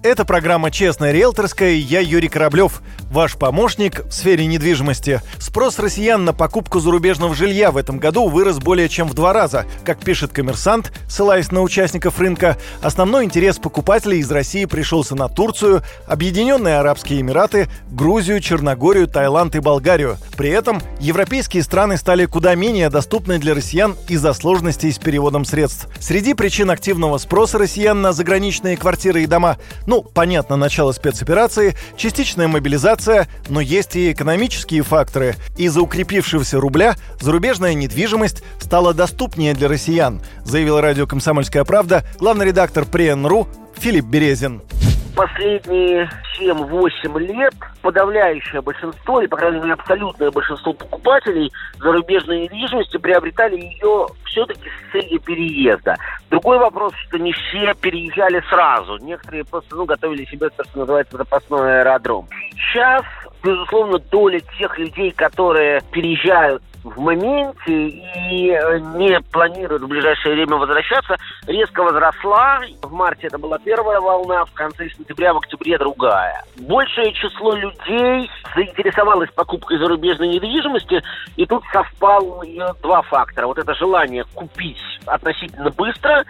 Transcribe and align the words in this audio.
Это 0.00 0.24
программа 0.24 0.70
«Честная 0.70 1.10
риэлторская» 1.10 1.72
я 1.72 1.98
Юрий 1.98 2.28
Кораблев, 2.28 2.82
ваш 3.10 3.34
помощник 3.34 4.06
в 4.06 4.12
сфере 4.12 4.46
недвижимости. 4.46 5.20
Спрос 5.38 5.80
россиян 5.80 6.24
на 6.24 6.32
покупку 6.32 6.78
зарубежного 6.78 7.34
жилья 7.34 7.72
в 7.72 7.76
этом 7.76 7.98
году 7.98 8.28
вырос 8.28 8.58
более 8.58 8.88
чем 8.88 9.08
в 9.08 9.14
два 9.14 9.32
раза. 9.32 9.66
Как 9.84 9.98
пишет 9.98 10.30
коммерсант, 10.30 10.92
ссылаясь 11.08 11.50
на 11.50 11.62
участников 11.62 12.20
рынка, 12.20 12.56
основной 12.80 13.24
интерес 13.24 13.58
покупателей 13.58 14.20
из 14.20 14.30
России 14.30 14.66
пришелся 14.66 15.16
на 15.16 15.28
Турцию, 15.28 15.82
Объединенные 16.06 16.78
Арабские 16.78 17.20
Эмираты, 17.20 17.68
Грузию, 17.90 18.40
Черногорию, 18.40 19.08
Таиланд 19.08 19.56
и 19.56 19.60
Болгарию. 19.60 20.16
При 20.36 20.50
этом 20.50 20.80
европейские 21.00 21.64
страны 21.64 21.96
стали 21.96 22.26
куда 22.26 22.54
менее 22.54 22.88
доступны 22.88 23.40
для 23.40 23.52
россиян 23.52 23.96
из-за 24.06 24.32
сложностей 24.32 24.92
с 24.92 24.98
переводом 24.98 25.44
средств. 25.44 25.88
Среди 25.98 26.34
причин 26.34 26.70
активного 26.70 27.18
спроса 27.18 27.58
россиян 27.58 28.00
на 28.00 28.12
заграничные 28.12 28.76
квартиры 28.76 29.24
и 29.24 29.26
дома– 29.26 29.56
ну, 29.88 30.02
понятно, 30.02 30.56
начало 30.56 30.92
спецоперации, 30.92 31.74
частичная 31.96 32.46
мобилизация, 32.46 33.26
но 33.48 33.62
есть 33.62 33.96
и 33.96 34.12
экономические 34.12 34.82
факторы. 34.82 35.34
Из-за 35.56 35.80
укрепившегося 35.80 36.60
рубля 36.60 36.96
зарубежная 37.20 37.72
недвижимость 37.72 38.42
стала 38.60 38.92
доступнее 38.92 39.54
для 39.54 39.66
россиян, 39.66 40.20
заявил 40.44 40.82
радио 40.82 41.06
«Комсомольская 41.06 41.64
правда» 41.64 42.04
главный 42.18 42.44
редактор 42.44 42.84
ПРИЭНРУ 42.84 43.48
Филипп 43.78 44.04
Березин 44.04 44.60
последние 45.18 46.08
7-8 46.38 47.18
лет 47.18 47.52
подавляющее 47.82 48.60
большинство, 48.60 49.20
или, 49.20 49.26
по 49.26 49.36
крайней 49.36 49.58
мере, 49.58 49.72
абсолютное 49.72 50.30
большинство 50.30 50.72
покупателей 50.72 51.50
зарубежной 51.80 52.42
недвижимости 52.42 52.98
приобретали 52.98 53.56
ее 53.56 54.06
все-таки 54.26 54.68
с 54.68 54.92
целью 54.92 55.18
переезда. 55.20 55.96
Другой 56.30 56.58
вопрос, 56.58 56.92
что 57.08 57.18
не 57.18 57.32
все 57.32 57.74
переезжали 57.74 58.40
сразу. 58.48 58.96
Некоторые 58.98 59.44
просто 59.44 59.74
ну, 59.74 59.86
готовили 59.86 60.24
себе, 60.26 60.50
то, 60.50 60.62
что 60.62 60.78
называется, 60.78 61.16
запасной 61.16 61.80
аэродром. 61.80 62.28
Сейчас, 62.52 63.02
безусловно, 63.42 63.98
доля 63.98 64.40
тех 64.58 64.78
людей, 64.78 65.10
которые 65.10 65.82
переезжают 65.92 66.62
в 66.84 67.00
моменте 67.00 67.88
и 67.88 68.50
э, 68.50 68.78
не 68.96 69.20
планирует 69.32 69.82
в 69.82 69.88
ближайшее 69.88 70.34
время 70.34 70.56
возвращаться, 70.56 71.16
резко 71.46 71.82
возросла. 71.82 72.60
В 72.82 72.92
марте 72.92 73.26
это 73.26 73.38
была 73.38 73.58
первая 73.58 74.00
волна, 74.00 74.44
в 74.44 74.52
конце 74.52 74.88
сентября, 74.90 75.34
в 75.34 75.38
октябре 75.38 75.78
другая. 75.78 76.44
Большее 76.56 77.12
число 77.12 77.54
людей 77.54 78.30
заинтересовалось 78.54 79.30
покупкой 79.34 79.78
зарубежной 79.78 80.28
недвижимости, 80.28 81.02
и 81.36 81.46
тут 81.46 81.62
совпало 81.72 82.44
два 82.82 83.02
фактора. 83.02 83.46
Вот 83.46 83.58
это 83.58 83.74
желание 83.74 84.24
купить 84.34 84.78
относительно 85.06 85.70
быстро 85.70 86.24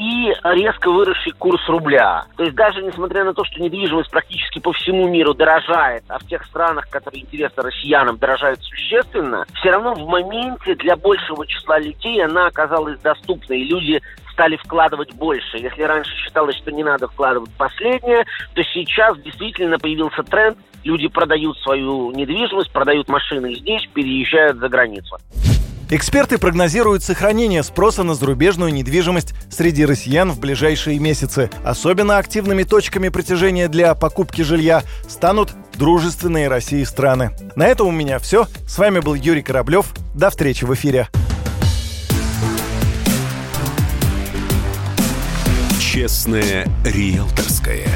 и 0.00 0.32
резко 0.44 0.90
выросший 0.90 1.32
курс 1.32 1.60
рубля. 1.68 2.24
То 2.36 2.44
есть 2.44 2.56
даже 2.56 2.82
несмотря 2.82 3.22
на 3.22 3.34
то, 3.34 3.44
что 3.44 3.60
недвижимость 3.60 4.10
практически 4.10 4.58
по 4.58 4.72
всему 4.72 5.06
миру 5.06 5.34
дорожает, 5.34 6.02
а 6.08 6.18
в 6.18 6.26
тех 6.26 6.42
странах, 6.46 6.88
которые 6.88 7.22
интересны 7.22 7.62
россиянам, 7.62 8.16
дорожают 8.16 8.62
существенно, 8.62 9.44
все 9.60 9.70
равно 9.70 9.92
в 9.92 10.08
моменте 10.08 10.74
для 10.76 10.96
большего 10.96 11.46
числа 11.46 11.78
людей 11.78 12.24
она 12.24 12.46
оказалась 12.46 12.98
доступной, 13.00 13.60
и 13.60 13.64
люди 13.64 14.00
стали 14.32 14.56
вкладывать 14.56 15.12
больше. 15.12 15.58
Если 15.58 15.82
раньше 15.82 16.16
считалось, 16.16 16.56
что 16.56 16.72
не 16.72 16.82
надо 16.82 17.06
вкладывать 17.06 17.50
последнее, 17.58 18.24
то 18.54 18.62
сейчас 18.72 19.18
действительно 19.18 19.78
появился 19.78 20.22
тренд, 20.22 20.56
люди 20.82 21.08
продают 21.08 21.58
свою 21.58 22.10
недвижимость, 22.12 22.72
продают 22.72 23.06
машины 23.08 23.54
здесь, 23.54 23.86
переезжают 23.92 24.56
за 24.56 24.68
границу. 24.70 25.18
Эксперты 25.92 26.38
прогнозируют 26.38 27.02
сохранение 27.02 27.64
спроса 27.64 28.04
на 28.04 28.14
зарубежную 28.14 28.72
недвижимость 28.72 29.34
среди 29.50 29.84
россиян 29.84 30.30
в 30.30 30.38
ближайшие 30.38 31.00
месяцы. 31.00 31.50
Особенно 31.64 32.18
активными 32.18 32.62
точками 32.62 33.08
притяжения 33.08 33.66
для 33.66 33.96
покупки 33.96 34.42
жилья 34.42 34.84
станут 35.08 35.50
дружественные 35.74 36.46
России 36.46 36.84
страны. 36.84 37.32
На 37.56 37.66
этом 37.66 37.88
у 37.88 37.90
меня 37.90 38.20
все. 38.20 38.46
С 38.68 38.78
вами 38.78 39.00
был 39.00 39.14
Юрий 39.14 39.42
Кораблев. 39.42 39.86
До 40.14 40.30
встречи 40.30 40.64
в 40.64 40.72
эфире. 40.74 41.08
Честное 45.80 46.68
риэлторское. 46.84 47.88